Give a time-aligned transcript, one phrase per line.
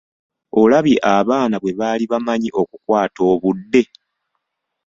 [0.61, 3.83] Olabye abaana bwe baali bamanyi okukwata obudde!